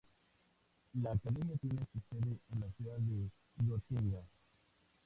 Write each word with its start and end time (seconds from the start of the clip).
La 1.03 1.11
academia 1.11 1.55
tiene 1.57 1.85
su 1.93 1.99
sede 2.09 2.35
en 2.51 2.59
la 2.61 2.71
ciudad 2.71 2.97
de 2.97 3.29
Gotinga. 3.63 4.23